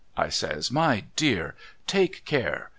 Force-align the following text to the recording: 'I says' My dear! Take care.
'I 0.17 0.29
says' 0.29 0.71
My 0.71 1.03
dear! 1.15 1.53
Take 1.85 2.25
care. 2.25 2.69